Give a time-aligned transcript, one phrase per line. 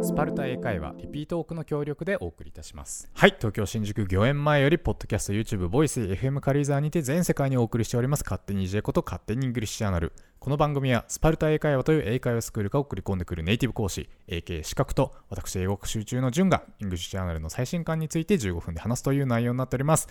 [0.00, 3.10] スパルタ英会話リピートオークの協力でお送りいたします。
[3.14, 10.12] はい東京新宿御苑前よりポッドキャスト YouTube ボイス FM 軽井沢にて全世界にお送りしております勝手に J こと勝手にイングリッシュアナル。
[10.38, 20.08] この番組はスパルタ英会話という英会話スクールが送り込んでくるネイティブ講師 AK 資格と私英語学習中のジュンがイングリッシュジャーナルの最新刊について15分で話すという内容になっております、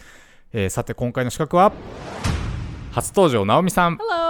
[0.52, 1.72] えーさて今回の刺客は
[2.92, 3.98] 初登場ナオミさん。
[3.98, 4.27] Hello.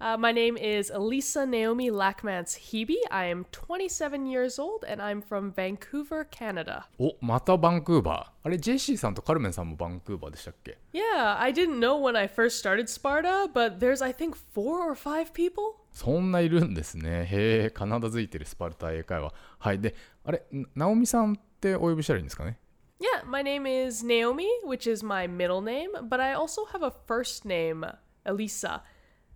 [0.00, 2.96] Uh, my name is Elisa Naomi Lackmans Hebe.
[3.10, 6.84] I am 27 years old and I'm from Vancouver, Canada.
[6.98, 14.86] おまたバンクーバーあれジェシーさんとカルメンさんもバンクーバーでしたっけ Yeah, I didn't know when I first started Sparta, but there's, I think, four
[14.86, 15.76] or five people.
[15.92, 17.24] そんないるんですね。
[17.24, 19.32] へえ、カナダ付いてるスパルタ英会話。
[19.58, 19.80] はい。
[19.80, 19.94] で、
[20.24, 22.58] あれ、なナオミさんってお呼びしたらいいんですかね
[23.00, 26.92] Yeah, my name is Naomi, which is my middle name, but I also have a
[27.06, 27.86] first name,
[28.26, 28.82] Elisa.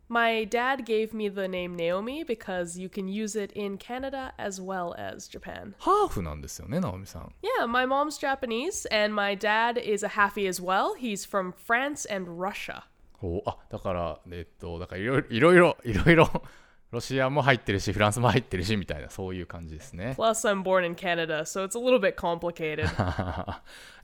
[0.08, 4.60] My dad gave me the name Naomi because you can use it in Canada as
[4.60, 5.74] well as Japan.
[5.78, 7.32] ハーフなんですよね、ナオミさん。
[7.42, 10.96] Yeah, my mom's Japanese, and my dad is a halfie as well.
[10.98, 12.82] He's from France and Russia.
[13.22, 16.42] おあ、だから、えっと、だからいろいろ、いろいろ、いろいろ、
[16.95, 20.15] ロシアも入ってるし、フランスも入ってるし、みたいな、そういう感じですね。
[20.17, 22.87] Plus, I'm born in Canada, so it's a little bit complicated.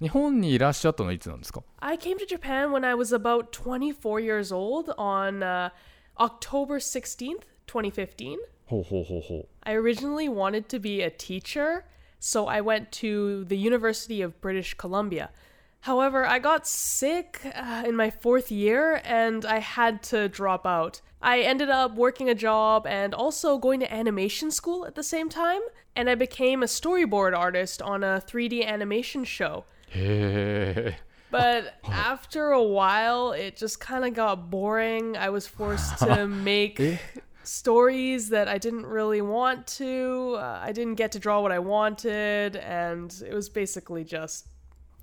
[0.01, 5.71] 日本にいらっしゃったのはいつなんですか I came to Japan when I was about 24 years old on uh,
[6.19, 8.37] October 16th, 2015.
[8.65, 9.47] ほうほうほうほう。
[9.61, 11.83] I originally wanted to be a teacher,
[12.19, 15.29] so I went to the University of British Columbia.
[15.81, 21.01] However, I got sick uh, in my fourth year and I had to drop out.
[21.21, 25.29] I ended up working a job and also going to animation school at the same
[25.29, 25.61] time,
[25.95, 29.65] and I became a storyboard artist on a 3D animation show.
[31.31, 35.15] But after a while, it just kind of got boring.
[35.15, 36.99] I was forced to make
[37.43, 40.35] stories that I didn't really want to.
[40.37, 44.47] Uh, I didn't get to draw what I wanted, and it was basically just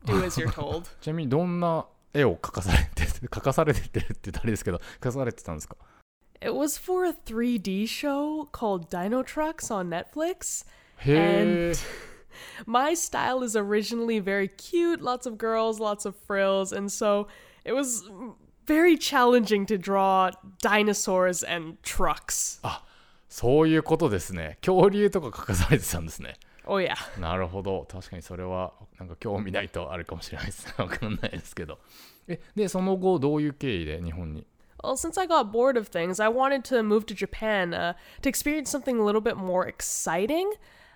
[0.05, 0.87] do as you're told.
[1.01, 5.75] ちなみに、どんな絵を描かされて、描かされてるって言ったらあれですけど、描かされてたんですか
[6.41, 10.65] It was for a 3D show called Dino Trucks on Netflix.
[10.97, 11.73] へえ。
[12.65, 17.27] My style is originally very cute, lots of girls, lots of frills, and so
[17.63, 18.03] it was
[18.65, 22.59] very challenging to draw dinosaurs and trucks.
[23.29, 24.57] そういうことですね。
[24.61, 26.35] 恐竜とか描かされてたんですね。
[26.67, 26.95] Oh, yeah.
[27.19, 31.79] なるほど確かにそれはなんか興味ないとあるかもしれないですわかんないですけど
[32.27, 34.45] えでその後どういう経緯で日本に
[34.81, 38.27] Well, since I got bored of things, I wanted to move to Japan uh, to
[38.27, 40.51] experience something a little bit more exciting.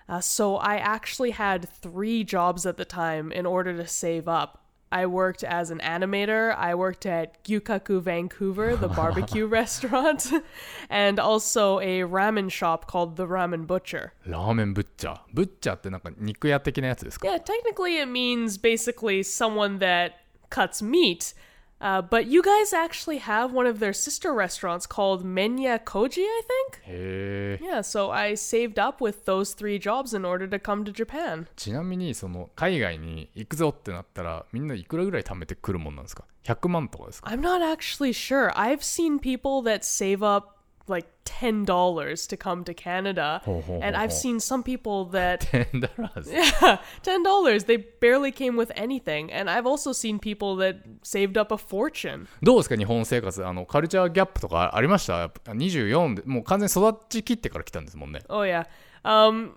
[0.06, 4.61] Uh, so I actually had three jobs at the time in order to save up.
[4.93, 6.55] I worked as an animator.
[6.55, 10.31] I worked at Gyukaku Vancouver, the barbecue restaurant,
[10.89, 14.13] and also a ramen shop called The Ramen Butcher.
[14.27, 15.15] Ramen Butcher.
[15.33, 20.11] Butcher ってなんか肉屋的なやつですか Yeah, technically it means basically someone that
[20.51, 21.33] cuts meat.
[21.82, 26.42] Uh, but you guys actually have one of their sister restaurants called Menya Koji, I
[26.42, 26.82] think?
[26.84, 30.92] へえ Yeah, so I saved up with those three jobs in order to come to
[30.92, 31.46] Japan.
[31.54, 38.50] ちなみにその海外に行くぞってなったらみんないくらぐらい貯めてくるもんなんですか100万とかですか I'm not actually sure.
[38.56, 40.51] I've seen people that save up
[40.87, 45.39] like ten dollars to come to Canada, ho, ho, and I've seen some people that
[45.51, 47.63] ten dollars, yeah, ten dollars.
[47.65, 52.27] They barely came with anything, and I've also seen people that saved up a fortune.
[52.41, 55.31] どうですか日本生活あのカルチャーギャップとかありました？
[55.53, 58.21] 二十四でもう完全に育ちきってから来たんですもんね。
[58.29, 58.65] Oh yeah,
[59.03, 59.51] um.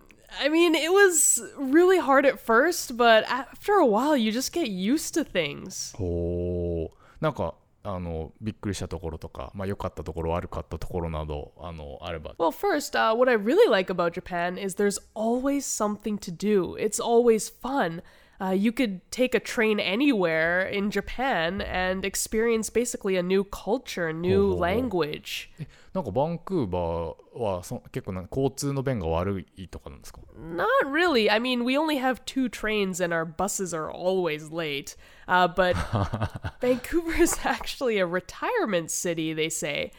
[0.44, 4.69] I mean, it was really hard at first, but after a while, you just get
[4.69, 5.94] used to things.
[5.98, 6.03] Oh.
[6.03, 7.54] おお、なんか
[7.86, 16.75] あのびっくりしたところとか、まあ、良かったところ悪かったところなどあのあれば Well, first, uh, what I really like about Japan is there's always something to do.
[16.75, 18.01] It's always fun.
[18.39, 24.12] Uh, you could take a train anywhere in Japan and experience basically a new culture,
[24.12, 24.60] new ho, ho.
[24.60, 25.51] language.
[25.95, 31.30] なんかバンクーバーはそ結構なんか交通の便が悪いとかなんですか Not really.
[31.30, 34.95] I mean, we only have two trains and our buses are always late.
[35.28, 35.75] Uh, but
[36.62, 39.92] Vancouver is actually a retirement city, they say.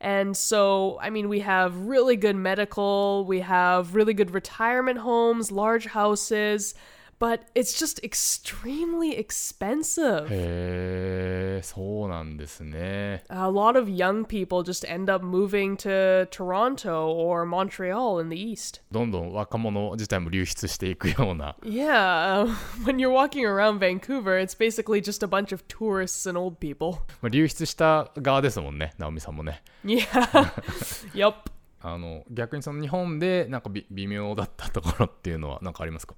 [0.00, 5.52] And so, I mean, we have really good medical, we have really good retirement homes,
[5.52, 6.74] large houses.
[7.18, 10.24] but it's just extremely expensive.
[10.30, 18.30] へえそうなんですね A lot of young people just end up moving to Toronto or Montreal in
[18.30, 18.80] the east.
[18.90, 22.54] どんどん若者自体も流出していくような Yeah, uh,
[22.86, 27.00] when you're walking around Vancouver, it's basically just a bunch of tourists and old people.
[27.20, 30.06] まあ流出した側ですもんね直美さんもね Yeah.
[31.12, 31.34] yup.
[31.82, 36.14] あの逆にその日本でなんかび微妙だったところっていうのは何かありますか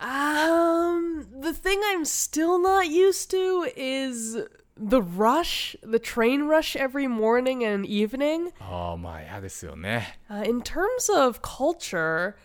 [0.00, 4.36] um, the thing I'm still not used to is
[4.76, 8.52] the rush, the train rush every morning and evening.
[8.60, 9.24] Oh my,
[10.30, 12.36] uh, In terms of culture,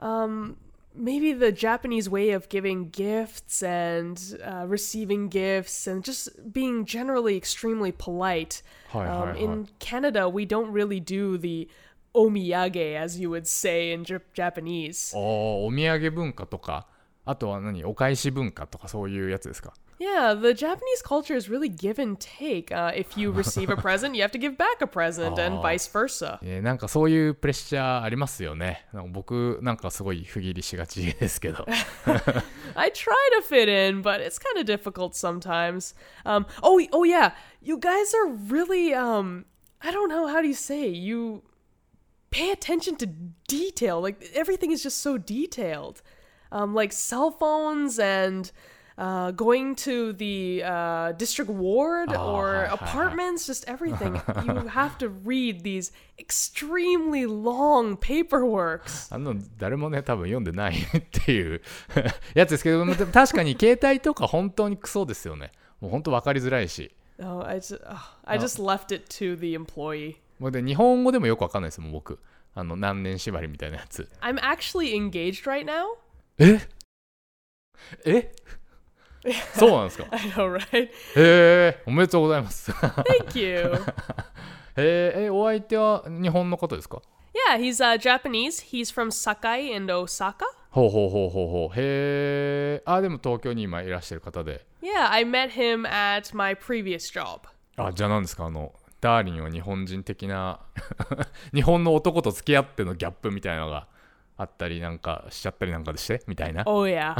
[0.00, 0.56] um,
[0.94, 7.36] maybe the Japanese way of giving gifts and uh, receiving gifts and just being generally
[7.36, 8.62] extremely polite.
[9.08, 11.68] Um, in Canada, we don't really do the
[12.15, 15.15] omiyage, as you would say in Jap- Japanese.
[15.17, 16.87] おお土産文化とか
[17.25, 22.71] あとは何お返し文化とかそういうやつですか Yeah, the Japanese culture is really give and take.
[22.71, 25.61] Uh, if you receive a present, you have to give back a present, and Aw.
[25.61, 26.39] vice versa.
[26.43, 31.65] えーなんかそういうプレッシャーありますよねなんか僕なんかすごい不義理しがちですけど
[32.75, 35.95] I try to fit in, but it's kind of difficult sometimes.
[36.25, 39.45] Um, oh, oh yeah, you guys are really um,
[39.81, 41.43] I don't know how do you say you
[42.31, 43.05] pay attention to
[43.47, 44.01] detail.
[44.01, 46.01] Like everything is just so detailed.
[46.51, 48.51] Um, like cell phones and
[48.95, 52.85] uh, going to the uh, district ward Oh, or hi, hi, hi.
[52.91, 54.21] apartments, just everything.
[54.45, 59.07] you have to read these extremely long paperworks.
[59.13, 61.61] あの誰もね多分読んでないっていう
[62.35, 65.51] やつですけどでも確かに携帯とか本当にクソですよね
[65.81, 67.95] もう本当分かりづらいし Oh, I just, oh,
[68.25, 68.43] I No.
[68.43, 70.17] just left it to the employee.
[70.38, 72.18] もうで日本語でもよく分かんないですもん僕
[72.54, 75.84] あの何年縛りみたいなやつ I'm actually engaged right now.
[78.04, 78.32] え
[79.24, 80.86] えそうなんですか I know, right?
[80.86, 83.72] へえおめでとうございます Thank you.
[84.76, 87.02] へええお相手は日本の方ですか
[87.48, 88.60] yeah, he's uh, Japanese.
[88.60, 90.44] He's from Sakai in Osaka.
[90.70, 97.40] ほうほうほうほうほうへえあでも東京に今いらっしゃる方で Yeah, I met him at my previous job.
[97.76, 100.60] あじゃあ何ですかあのダーリンは日本人的な
[101.54, 103.86] 日本の男と付き合ってのギャップみたいなのが
[104.36, 107.14] あったりなんかしちゃったりなんかでしてみたいな Oh, yeah.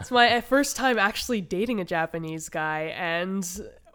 [0.00, 3.44] it's my uh, first time actually dating a Japanese guy, and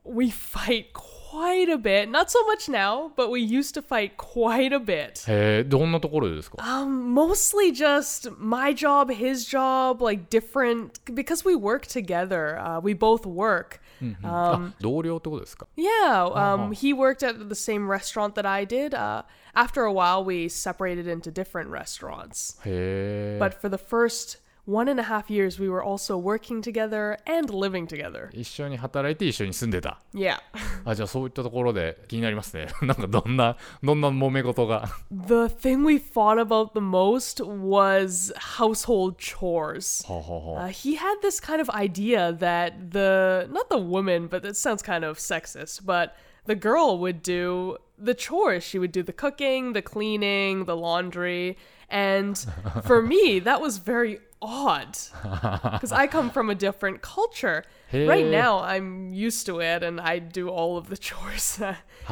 [0.04, 2.10] we fight quite a bit.
[2.10, 5.24] Not so much now, but we used to fight quite a bit.
[5.30, 12.58] へえどんなところでですか Um, mostly just my job, his job, like different because we work together.
[12.60, 13.80] Uh, we both work.
[14.02, 16.40] mhm Um, ah, yeah, oh, oh.
[16.40, 18.94] um, he worked at the same restaurant that I did.
[18.94, 19.24] Uh,
[19.56, 22.58] after a while, we separated into different restaurants.
[22.64, 23.38] Hey.
[23.40, 24.38] But for the first
[24.71, 28.31] one and a half years, we were also working together and living together.
[28.33, 30.39] 一緒に働いて一緒に住んでた Yeah.
[30.85, 40.05] あじゃあそういったところで気になりますねなんかどんなどんな揉め事が the thing we fought about the most was household chores.
[40.05, 44.55] ほうほうほう Uh, he had this kind of idea that the not the woman, but that
[44.57, 46.11] sounds kind of sexist, but
[46.47, 48.65] the girl would do the chores.
[48.65, 51.57] She would do the cooking, the cleaning, the laundry,
[51.89, 52.37] and
[52.85, 54.97] for me that was very odd
[55.73, 57.65] because I come from a different culture.
[57.93, 58.31] Right Hey.
[58.31, 61.61] now I'm used to it and I do all of the chores.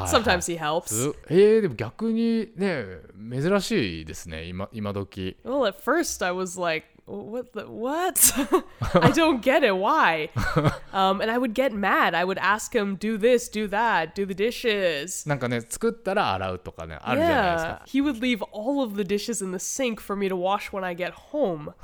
[0.07, 0.89] Sometimes he helps.
[0.95, 2.85] すえー、でも逆にね
[3.31, 8.33] 珍しいですね今今時 Well, at first I was like, "What the what?
[8.95, 9.77] I don't get it.
[9.77, 10.31] Why?"
[10.93, 12.15] um, and I would get mad.
[12.15, 18.03] I would ask him, "Do this, do that, do the dishes." なんかね作ったら洗うとかねあるじゃないです Yeah, か he
[18.03, 20.97] would leave all of the dishes in the sink for me to wash when I
[20.97, 21.75] get home.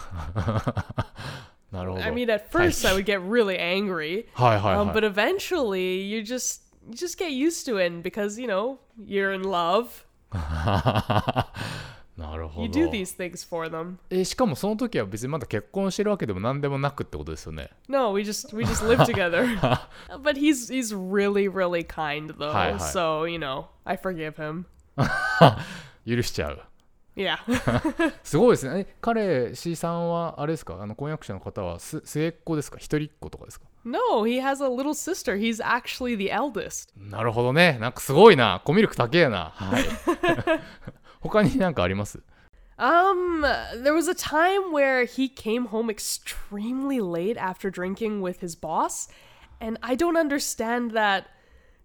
[1.70, 6.23] なるほど I mean, at first I would get really angry, はいはいはい、 um, but eventually you
[6.23, 10.04] just you just get used to it and because you know you're in love.
[12.17, 13.95] なるほ You ど do these things for them.
[14.10, 19.45] えしかもその時は別にまだ結婚してるわけでも何でもなくってことですよね No, we just we just live together.
[20.24, 22.51] but he's he's really really kind though.
[22.53, 22.77] Hi, hi.
[22.77, 24.65] So, you know, I forgive him.
[26.07, 26.62] 許しちゃう
[27.17, 27.38] Yeah.
[28.24, 35.38] すごいですねえ彼 C さんはあれですかあの婚約者の方はす末っ子ですか一人っ子とかですか no, he has a little sister.
[35.38, 36.89] He's actually the eldest.
[36.98, 39.84] なるほどねなんかすごいなコミュ力高えなはい
[41.25, 42.20] 他になんかあります
[42.78, 43.42] Um,
[43.82, 49.06] there was a time where he came home extremely late after drinking with his boss,
[49.61, 51.25] and I don't understand that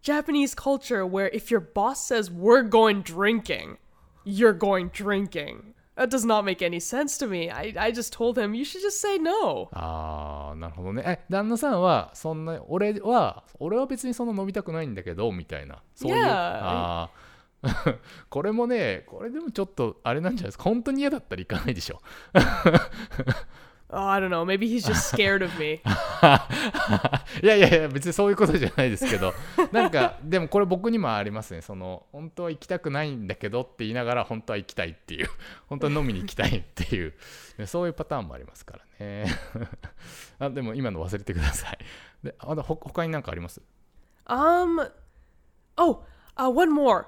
[0.01, 3.77] Japanese culture where if your boss says we're going drinking,
[4.23, 5.73] you're going drinking.
[5.97, 7.49] That does not make any sense to me.
[7.49, 9.69] I, I just told him, you should just say no.
[9.73, 16.29] ああなるほどねえ旦那さんはそんな俺は俺は別にそんな飲みたくないんだけどみたいなそういう Yeah.
[16.31, 17.28] あー
[18.30, 20.64] これもねこれでもちょっとあれなんじゃないですか。
[20.64, 22.00] 本当に嫌だったら行かないでしょ。
[23.92, 24.44] Oh, I don't know.
[24.44, 25.80] Maybe he's just scared of me.
[27.42, 29.34] いやいやいや別にそういうことじゃないですけど。
[29.72, 31.60] なんかでもこれ僕にもありますね。
[31.60, 35.28] その本当は行きたくないんだけどって言いながら本当は行きたいっていう。
[35.66, 37.14] 本当は飲みに行きたいっていう。
[37.58, 39.26] ねそういうパターンもありますからね。
[40.38, 41.78] あでも今の忘れてください。
[42.22, 43.60] であとほ他に何かあります
[44.26, 44.88] ？Um,
[45.76, 46.04] oh,
[46.36, 47.06] uh, one more.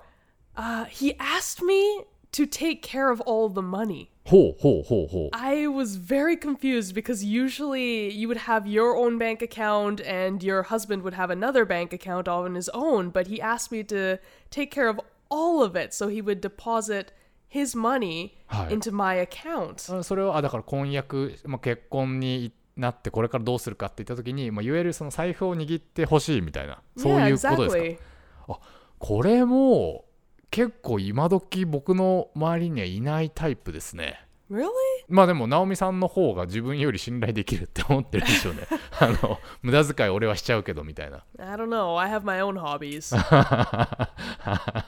[0.55, 4.09] Uh, he asked me to take care of all the money.
[4.25, 10.43] ほうほうほうほう I was very confused because usually you would have your own bank account and
[10.45, 13.85] your husband would have another bank account all on his own, but he asked me
[13.85, 14.99] to take care of
[15.29, 15.93] all of it.
[15.93, 17.13] So he would deposit
[17.47, 19.75] his money はい into my account.
[19.97, 27.97] あそれをあだから婚約、まあ、結婚になってこれからどうするかって言った時に、まあ、いわゆるその財布を握ってほしいみたいなそう yeah, いうことです
[28.47, 28.59] か exactly.
[28.99, 30.05] これも
[30.52, 34.68] 結構今時僕の周りにはいないタイプですね Really?
[35.08, 38.60] まあでも直美さんの方が自分より信頼できるって思ってるでしょうね
[39.00, 41.98] あの無駄遣い俺はしちゃうけどみたいな I don't know.
[41.98, 43.16] I have my own hobbies.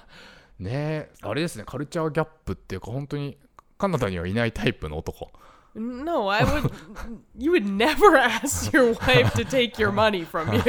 [0.60, 3.38] ねえあれですねカルチャーギャップっていうか本当に
[3.78, 5.32] カナダにはいないタイプの男
[5.74, 6.70] no, I would.
[7.38, 10.62] you would never ask your wife to take your money from you.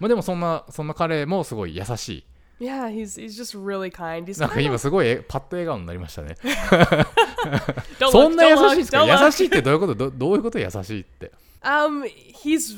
[0.00, 2.26] まあでもそんなそんな彼もすごい優しい
[2.59, 4.27] Yeah, he's he's just really kind.
[4.27, 6.35] He's なんか kind 今 of, すごいえパッと笑顔になりましたね
[7.99, 9.25] don't そ look, んな don't 優しい look, ですか don't look.
[9.25, 11.31] 優しいってどういうことどどういうこと優しいって
[11.63, 12.75] Um, he's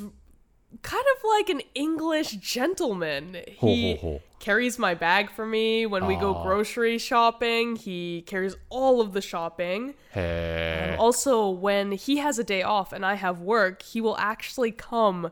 [0.81, 3.35] kind of like an English gentleman.
[3.59, 4.21] Ho, He ho, ho.
[4.39, 6.43] carries my bag for me when we go Ah.
[6.43, 7.77] grocery shopping.
[7.77, 9.93] He carries all of the shopping.
[10.13, 14.73] へえ Also, when he has a day off and I have work, he will actually
[14.75, 15.31] come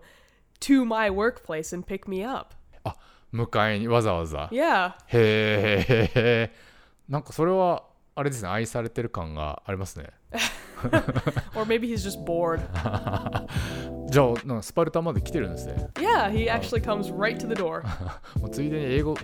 [0.62, 2.53] to my workplace and pick me up.
[3.43, 4.93] あ迎えにわざわざ Yeah.
[5.09, 6.52] へえ
[7.09, 10.07] なんかそれはあれですね愛されてる感がありますね
[11.57, 12.61] Or maybe he's just bored.
[14.11, 17.83] じゃあなんかスパルタまで来てるんですね Yeah, he actually comes right to the door.
[18.40, 19.14] もうついでに英語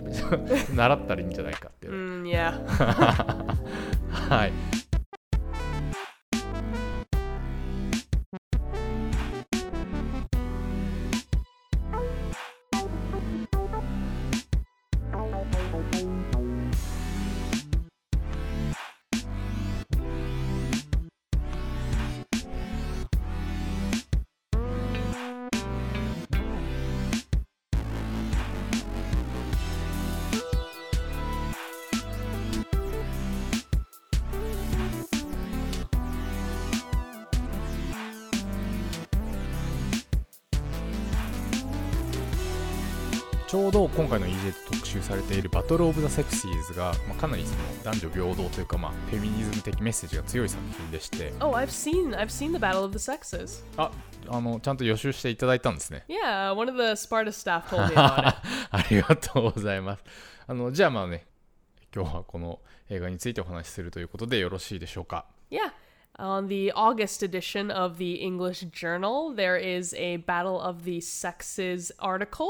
[0.75, 3.55] 習ったらいいんじゃないかっていう、Mm, yeah.
[4.29, 4.51] はい
[43.53, 53.63] ちょうど今回の EJ で特集されているバトル・オブ・ザ・セクシーズが、まあ、かなりその男女平等というか、まあ、フェミニズム的メッセージが強い作品でして Oh, I've seen I've seen the Battle of the Sexes.
[53.77, 53.91] あ
[54.27, 58.35] あのちゃんと予習していただいたんですね Yeah, one of the Sparta staff told me about it.
[58.71, 60.03] ありがとうございます
[60.47, 61.27] あのじゃあまあね
[61.95, 65.71] 今日はこの映画についてお話しするということでよろしいでしょうか Yeah.
[66.17, 71.91] On the August edition of the English Journal, there is a Battle of the Sexes
[71.99, 72.47] article,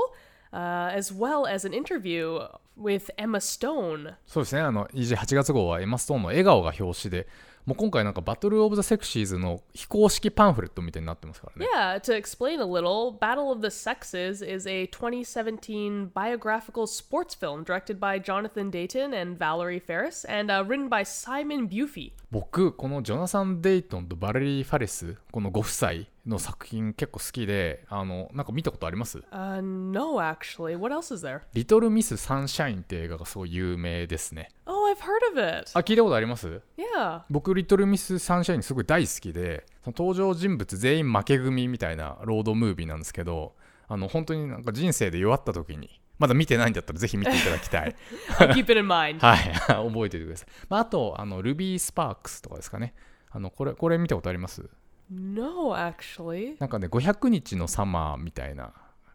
[0.54, 2.40] uh, as well as an interview
[2.78, 4.14] with Emma Stone.
[4.28, 7.28] そうですねあの EJ8 月号はエマ・ストーンの笑顔が表紙で
[7.66, 17.64] もう今回なんかバトル・オブ・ザ・セクシーズの非公式パンフレットみたいになってますからね Yeah, to explain a little, Battle of the Sexes is a 2017 biographical sports film
[17.64, 22.12] directed by Jonathan Dayton and Valerie Ferris and uh, written by Simon Bufey.
[22.32, 25.92] 僕このジョナサン・デイトンとバレリー・ファレスこのご夫妻
[26.26, 30.76] の作品結構好きであのなんか見たことあります Uh, no, actually.
[30.78, 31.42] What else is there?
[31.54, 35.72] リトル・ミス・サンシャインって映画がすごい有名ですね Oh, I've heard of it.
[35.74, 37.22] あ聞いたことあります？Yeah.
[37.30, 43.56] 僕リトル・ミス・サンシャインすごい大好きでその登場人物全員負け組みたいなロードムービーなんですけど
[43.88, 47.96] あの本当になんか人生で弱った時にまだ見てないんだったらぜひ見ていただきたい
[48.54, 49.20] keep it in mind.
[49.26, 52.94] はい 覚えておいてください、まあ、あとあのルビー・スパークスとかですかね
[53.32, 54.70] あのこれこれ見たことあります
[55.12, 56.56] ？No, actually.
[56.60, 58.72] なんかね500日のサマーみたいな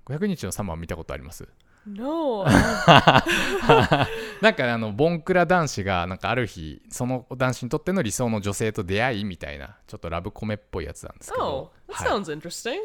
[0.06, 1.49] 500日のサマー見たことあります？
[1.88, 2.45] No.
[4.40, 12.21] なんかねあのボンクラ男子がなんかある日その男子にとっての理想の女性と出会いみたいなちょっとラブコメっぽいやつなんですけ oh, ど、that はい。
[12.21, 12.76] sounds interesting.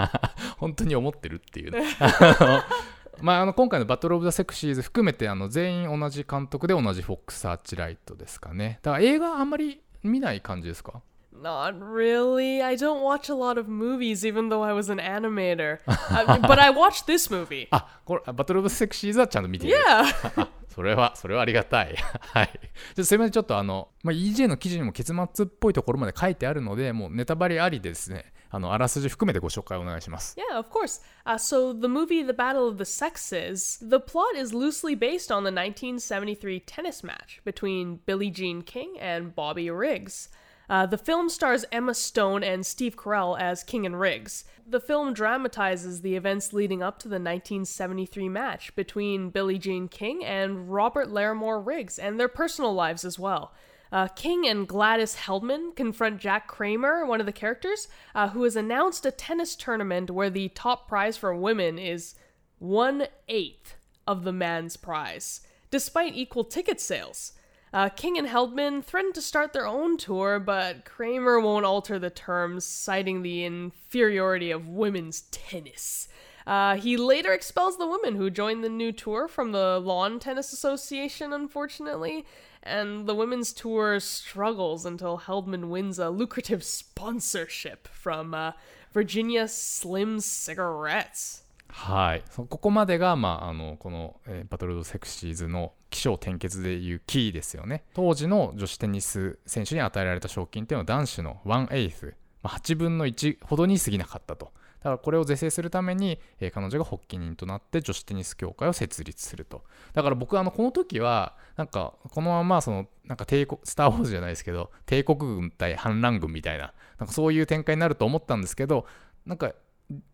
[0.58, 1.82] 本当に思ってるっていうね。
[3.20, 8.80] まあ、あの今回のバトル・オブ・ザ・セクシーズ含めてあの全員同じ監督で同じフォックス・アーチライトですかね。
[8.82, 11.02] だから映画あんまり見ない感じですか？
[11.42, 12.62] Not really.
[12.62, 15.78] I don't watch a lot of movies, even though I was an animator.
[15.88, 17.66] I but I watched this movie.
[17.72, 20.40] あこれバトル・オブ・ザ・セクシーズはちゃんと見ている Yeah.
[20.40, 22.50] あそれはそれはありがたいはい
[22.94, 31.00] じゃあすいませんちょっとあの、まあ、EJ の記事にも結末っぽいところまで書いてあるのでもうネタバレありでですねあのあらすじ含めてご紹介お願いします Yeah, of course.
[31.24, 35.44] Uh, so, the movie The Battle of the Sexes, the plot is loosely based on
[35.44, 40.28] the 1973 tennis match between Billie Jean King and Bobby Riggs.
[40.72, 44.46] Uh, the film stars Emma Stone and Steve Carell as King and Riggs.
[44.66, 50.24] The film dramatizes the events leading up to the 1973 match between Billie Jean King
[50.24, 53.52] and Robert Larimore Riggs and their personal lives as well.
[53.92, 58.56] Uh, King and Gladys Heldman confront Jack Kramer, one of the characters, uh, who has
[58.56, 62.14] announced a tennis tournament where the top prize for women is
[62.58, 63.74] one eighth
[64.06, 67.34] of the man's prize, despite equal ticket sales.
[67.73, 72.09] Uh, King and Heldman threaten to start their own tour, but Kramer won't alter the
[72.09, 76.07] terms, citing the inferiority of women's tennis.
[76.47, 80.53] Uh, he later expels the women who joined the new tour from the Lawn Tennis
[80.53, 82.25] Association, unfortunately,
[82.63, 88.53] and the women's tour struggles until Heldman wins a lucrative sponsorship from uh,
[88.93, 91.43] Virginia Slim Cigarettes.
[91.69, 97.84] はいそここまでが、まあ、あのこの、えーバトル・オブ・セクシーズの 起承転結でいうキーですよね。
[97.94, 104.52] 当時の女子テニス選手に与えられた賞金っていうのは男子の1 8まあ、8分の1ほどに過ぎなかったと。
[104.80, 109.62] だからこれを是正するために、えー彼女が発起人となって女子テニス協会を設立すると。
[109.92, 118.86] だから僕あのこの時はなんかこのままそのなんか帝国スター・ウォーズじゃないですけど帝国軍対反乱軍みたいななんかそういう展開になると思ったんですけど
[119.24, 119.52] なんか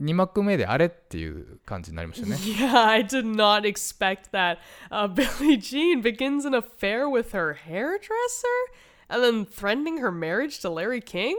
[0.01, 4.59] 2幕目であれっていう感じになりましたね Yeah, I did not expect that.
[4.91, 8.47] Uh, Billie Jean begins an affair with her hairdresser
[9.09, 11.37] and then threatening her marriage to Larry King?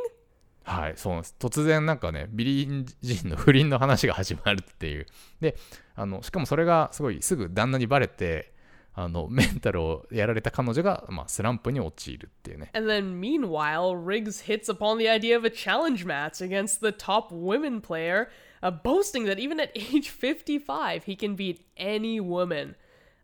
[0.63, 1.35] はい、そうなんです。
[1.39, 5.07] 突然なんかね、ビリー・ジンの不倫の話が始まるっていう。
[5.41, 5.55] で、
[5.95, 8.53] あのしかもそれがすごいすぐ旦那にバレて、
[8.98, 12.70] あのメンタルをやられた彼女が、まあ、スランプに陥るっていうね。
[12.74, 17.32] And then, meanwhile, Riggs hits upon the idea of a challenge match against the top
[17.32, 18.28] women player,
[18.62, 22.76] uh, boasting that even at age 55, he can beat any woman.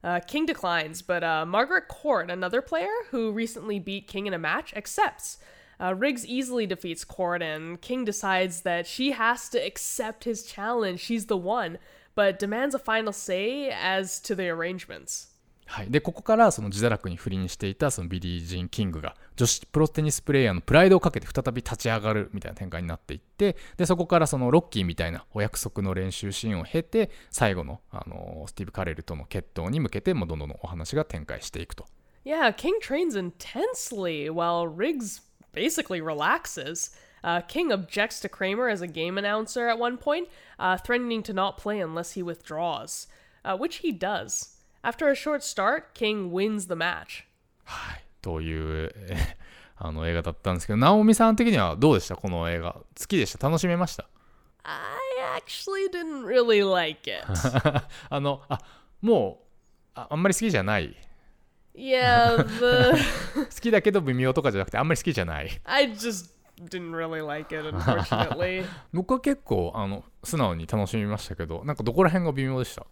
[0.03, 4.38] Uh, King declines, but uh, Margaret Court, another player who recently beat King in a
[4.38, 5.38] match, accepts.
[5.81, 11.01] Uh, Riggs easily defeats Court, and King decides that she has to accept his challenge.
[11.01, 11.79] She's the one,
[12.14, 15.29] but demands a final say as to the arrangements.
[15.67, 31.86] はい、でここからその自堕落に不倫していたそのビリー・ジーン・キングが女子プロテニスプレーヤーのプライドをかけて再び立ち上がるみたいな展開になっていってでそこからそのロッキーみたいなお約束の練習シーンを経て最後のあのスティーブ・カレルとの決闘に向けてもうどんどんお話が展開していくと。
[32.23, 35.21] Yeah, King trains intensely while Riggs
[35.54, 36.91] basically relaxes.
[37.23, 40.28] Uh, King objects to Kramer as a game announcer at one point,
[40.60, 43.08] uh, threatening to not play unless he withdraws,
[43.43, 44.55] uh, which he does.
[44.86, 47.24] After a short start, King wins the match.
[47.63, 49.45] はい、というえー
[49.78, 52.15] あの映画だったんですけど直美さん的にはどうでした？
[52.15, 52.74] この映画。
[52.74, 53.48] 好きでした？
[53.50, 54.08] 楽しめました
[54.63, 57.26] ？I actually didn't really like it.
[58.10, 58.60] あのあ
[59.02, 60.95] もうああんまり好きじゃない。
[61.76, 63.02] Yeah, the
[63.54, 65.50] 好きだけど微妙とかじゃなくてあんまり好きじゃない。
[65.65, 66.32] I just
[66.69, 68.65] didn't really like it, unfortunately.
[68.93, 72.86] 僕は結構あの素直に楽しみましたけどなんかどこら辺が微妙でした？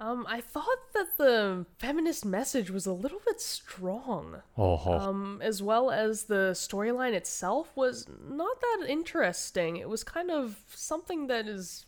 [0.00, 4.40] Um, I thought that the feminist message was a little bit strong.
[4.56, 4.78] Oh.
[4.90, 9.76] Um, as well as the storyline itself was not that interesting.
[9.76, 11.84] It was kind of something that is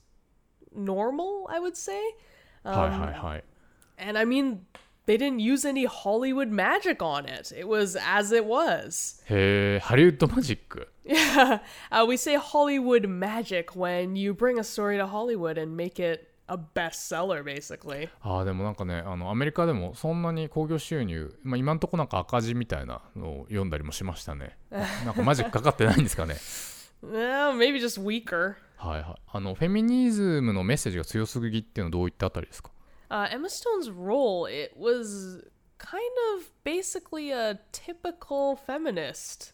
[0.75, 2.03] normal, I would say.
[2.67, 3.43] Um, hi, hi, um, hi.
[3.97, 4.67] And I mean,
[5.07, 7.51] they didn't use any Hollywood magic on it.
[7.57, 9.23] It was as it was.
[9.25, 10.75] Hey, Hollywood magic.
[11.03, 15.99] Yeah, uh, we say Hollywood magic when you bring a story to Hollywood and make
[15.99, 18.09] it a bestseller, basically.
[18.21, 24.59] ああ、でもなんかね、あのアメリカでもそんなに興行収入、まあ、今んとこなんか赤字みたいなのを読んだりもしましたね。
[24.71, 26.37] なんかマジックかかってないんですかね。
[27.05, 28.55] Eh, maybe just weaker.
[28.77, 29.23] はいはい。
[29.29, 32.71] あの、フェミニズムのメッセージが強すぎっていうのはどういったあたりですか
[33.09, 35.45] ？Uh, Emma Stone's role, it was
[35.79, 36.01] kind
[36.37, 39.53] of basically a typical feminist.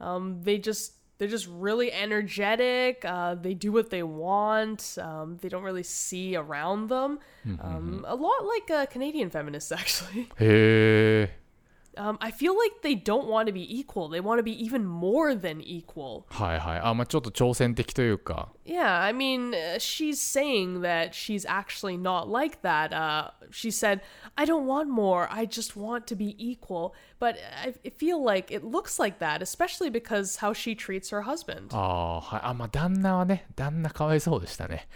[0.00, 3.04] Um, they just they're just really energetic.
[3.04, 4.96] Uh, they do what they want.
[5.00, 7.18] Um, they don't really see around them.
[7.60, 10.28] Um, a lot like uh, Canadian feminists, actually.
[10.38, 11.47] へえ。
[11.95, 14.09] um, I feel like they don't want to be equal.
[14.09, 16.25] They want to be even more than equal.
[16.29, 22.93] はいはいあまあちょっと挑戦的というか Yeah, I mean, uh, she's saying that she's actually not like that.
[22.93, 24.01] Uh, she said,
[24.35, 26.95] I don't want more, I just want to be equal.
[27.19, 31.21] But I, I feel like it looks like that, especially because how she treats her
[31.21, 31.69] husband.
[31.73, 34.87] あーはいあまあ旦那はね旦那かわいそうでしたね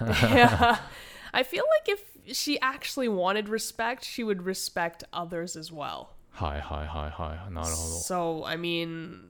[0.00, 0.78] yeah.
[1.32, 2.02] I feel like if
[2.34, 6.08] she actually wanted respect, she would respect others as well.
[6.37, 9.29] はいはいはいはいなるほど So, I mean,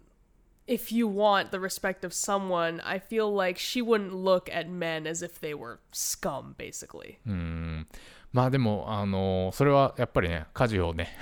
[0.67, 5.07] if you want the respect of someone, I feel like she wouldn't look at men
[5.07, 7.17] as if they were scum, basically.
[8.33, 11.17] まあでも、あのそれはやっぱりね、家事をね、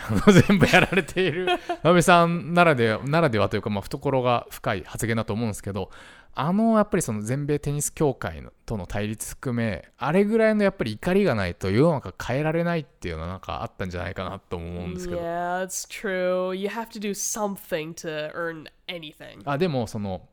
[0.47, 1.45] 全部やられている、
[1.83, 5.91] 直美さんならではならではというか、まあ、懐が深い発言だと思うんですけど、
[6.37, 16.53] あのやっぱりその全米テニス協会のとの対立含め、あれぐらいのやっぱり怒りがないと世の中変えられないっていうのはなんかあったんじゃないかなと思うんですけど、Yeah, it's true.
[16.53, 19.41] You have to do something to earn anything.
[19.45, 20.27] あでもその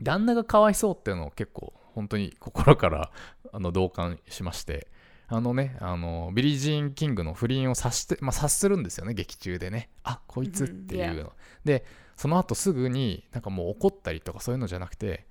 [0.00, 3.10] 旦那がかわいそうっていうのを結構本当に心から
[3.52, 4.86] あの同感しまして
[5.28, 9.90] あのねあのビリー・ジーン・キングの不倫を察して、まあ、察するんですよね劇中でね。
[10.02, 11.32] あこいつっていうの、
[11.64, 11.84] で
[12.16, 15.26] その後すぐになんかもう怒ったりとかそういうのじゃなくて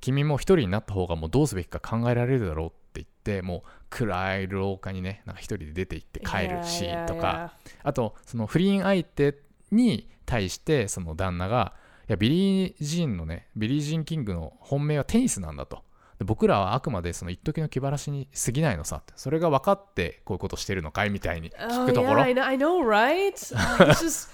[0.00, 9.38] 君も一人になった方がもうどうすべきか考えられるだろうって言ってもう暗い廊下にねなんか一人で出て行って帰るシーンとか、あとその不倫相手
[9.70, 11.74] に対してその旦那が
[12.08, 15.78] いやビリー・ジーンのねビリー・ジーン・キングの本命はテニスなんだと。
[15.78, 15.85] で
[16.24, 23.34] 僕らはあくまでその一時の気晴らしに過ぎないのさそれが分かってこういうことしてるのかいみたいに Oh, 聞くとこ yeah, ろ、I know, I know right?
[23.54, 24.30] Uh, just,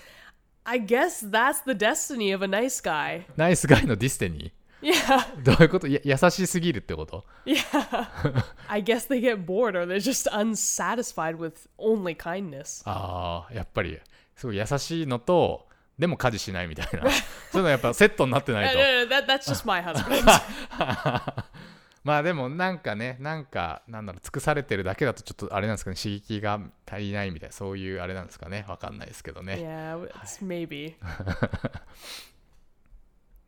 [0.64, 3.24] I guess that's the destiny of a nice guy.
[3.36, 8.42] nice guy の destiny Yeah, どういうことや優しすぎるってこと yeah.
[8.68, 12.82] I guess they get bored or they're just unsatisfied with only kindness.
[12.84, 13.98] ああやっぱり
[14.34, 15.68] すごい優しいのと
[15.98, 17.08] でも家事しないみたいな
[17.52, 20.24] そういうのやっぱセットになってない No, と no, no, that, that's just my husband.
[22.04, 30.94] まあでもなんかねなんかなんだろう尽くされてるだけだとちょっとあれなんですかね刺激が足りないみたいなそういうあれなんですかねわかんないですけどね、yeah, it's maybe.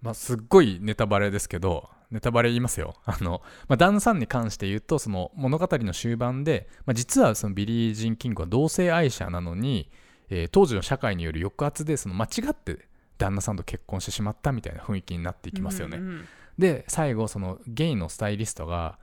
[0.00, 9.90] まあすっごいネタバレですけどネタバレ言いますよ あの、まあ、旦那さんに関して言うとその物語の終盤で、まあ、実はそのビリー・ジーン・キングは同性愛者なのに、
[10.28, 12.88] えー当時の社会による抑圧でその間違って
[13.18, 16.24] 旦那さんと結婚してしまったみたいな雰囲気になっていきますよね、Mhm.
[16.58, 18.98] で最後そのゲイのスタイリストが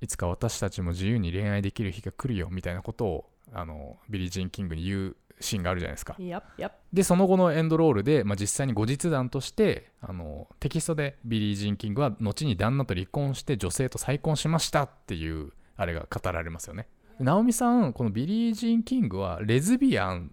[0.00, 6.70] いつか私たちも自由に恋愛できる日が来るよみたいなことをあのビリー・ジーン・キングに言うシーンがあるじゃないですか Yep, yep.
[6.92, 16.86] でその後のエンドロールで、まあ、実際に後日談としてあのテキストでビリー・ジーン・キングは後に旦那と離婚して女性と再婚しましたっていうあれが語られますよね
[17.18, 20.30] ナオミさんこのビリー・ジーン・キングはレズビアン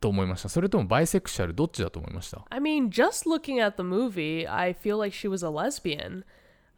[0.00, 6.24] と思いましたそれともバイセクシャルどっちだと思いました I mean, just looking at the movie, I feel like she was a lesbian.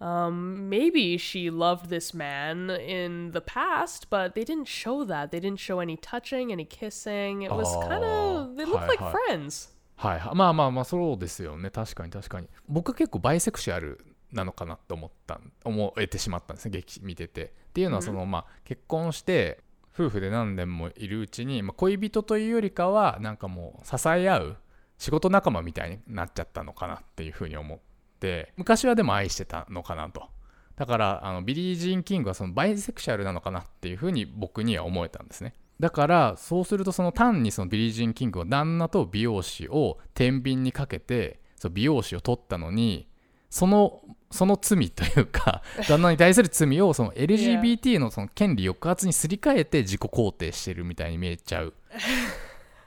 [0.01, 5.31] Um, maybe she loved this man in the past, but they didn't show that.
[5.31, 7.43] They didn't show any touching, any kissing.
[7.43, 9.73] It was kind of, they looked like friends.
[10.03, 19.63] はいはいまあまあまあそうですよね確かに確かに僕は結構バイセクシャルなのかなと思った思えてしまったんですね劇見ててっていうのはその、まあ結婚して
[19.95, 24.57] 夫婦で何年もいるうちに、まあ、恋人というよりかはなんかもう支え合う
[24.99, 27.79] 仕事仲間みたいになっちゃったのかなっていうふうに思っ
[28.21, 30.29] て昔はでも愛してたのかなと。
[30.77, 35.55] だからあのビリー・ジーン・キングはそのバイセクシャルなのかなっていうふうに僕には思えたんですね。
[35.79, 43.09] だからそうするとその単にそのビリー・ジーン・キングは旦那と美容師を天秤にかけてそう美容師を取ったのに
[43.51, 44.01] その
[44.33, 51.75] その罪というか 旦那に対する罪をその LGBT のその権利抑圧にすり替えて自己肯定してるみたいに見えちゃう。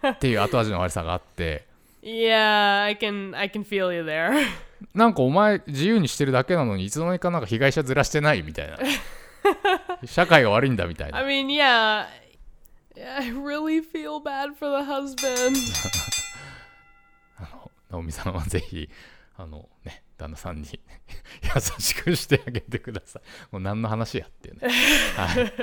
[0.07, 1.65] っていう後味の悪さがあって。
[2.03, 4.31] Yeah, I can, I can feel you there.
[4.93, 8.77] なんかお前自由にしてるだけなのにいつの間にかなんか被害者ずらしてないみたいな。
[10.05, 12.05] 社会が悪いんだみたい I な mean, yeah,
[13.17, 15.55] I really feel bad for the husband.
[17.89, 18.89] 直美さんはぜひ
[19.37, 20.67] あのね旦那さんに
[21.55, 23.21] 優しくしてあげてください。
[23.51, 24.69] もう何の話やっていうね、
[25.15, 25.53] はい、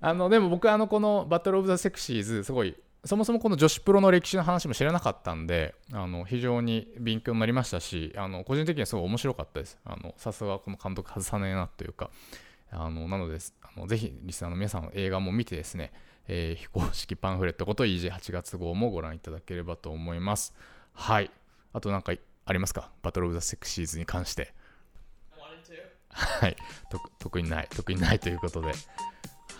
[0.00, 9.78] あのでも僕あのこの「バトル・オブ・ザ・セクシーズ」すごいそもそもこの女子プロの歴史の話も知らなかったんであの非常に勉強になりましたしあの個人的にはすごい面白かったです。
[9.84, 12.10] あのさすがこの監督外さねえなというか。
[12.70, 15.92] あのなのであのぜひリスナーの皆さんの映画も見てですね、
[16.26, 20.54] えー非公式パンフレットこと EJ8 月号もご覧いただければと思います。
[20.92, 21.30] はい。
[21.72, 22.12] あと何か
[22.48, 22.90] ありますか？
[23.02, 24.54] バトル・オブ・ザ・セクシーズに関して。
[26.10, 26.56] はい、
[26.90, 28.72] と特にない、特にないということで。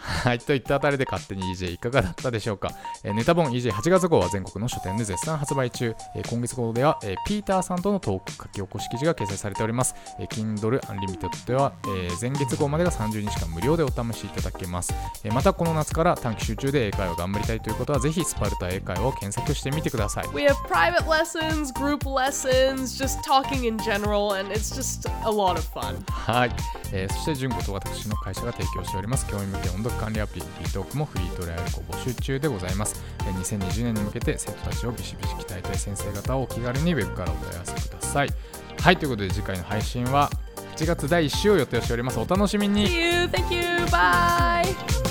[0.01, 2.71] はい、といったあたりで勝手に EJ いかがだったでしょうか？
[3.05, 5.95] えーネタ本 EJ8 月号は全国の書店で絶賛発売中。
[6.15, 9.95] えー今月号では、えーピーターさんとのトーク書き起こし記事が掲載されております。
[10.19, 14.95] えー Kindle Unlimited では、えー前月号までが30日間無料でお試しいただけます。
[15.25, 20.29] えーまたこの夏から短期集中で英会話を頑張りたいということはぜひスパルタ英会話を検索してみてください。
[20.35, 25.61] We have private lessons, group lessons, just talking in general, and it's just a lot of
[25.75, 25.97] fun.
[26.11, 26.51] はい、
[26.93, 38.29] えーそして純子と私の会社が提供しております教員向け音読管理アプリ e トークもフリートライアルを募集中でございます、2020年に向けて生徒たちをビシビシ鍛えたい先生方をお気軽にウェブからお問い合わせください
[38.81, 40.31] はいということで次回の配信は
[40.77, 43.29] 8月第1週を予定しておりますお楽しみに See you.
[43.29, 43.87] Thank you.
[43.87, 45.08] Bye.